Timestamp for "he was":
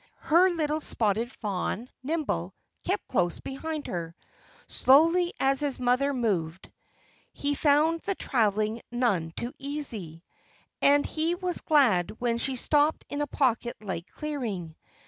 11.05-11.61